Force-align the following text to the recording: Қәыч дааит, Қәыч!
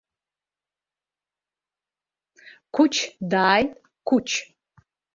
Қәыч 2.75 2.95
дааит, 3.31 3.71
Қәыч! 4.07 4.29